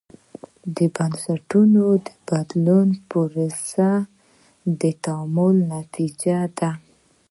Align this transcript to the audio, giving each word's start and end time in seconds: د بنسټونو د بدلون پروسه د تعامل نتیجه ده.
د 0.75 0.77
بنسټونو 0.95 1.83
د 2.07 2.07
بدلون 2.27 2.87
پروسه 3.09 3.89
د 4.81 4.81
تعامل 5.03 5.55
نتیجه 5.75 6.39
ده. 6.57 6.71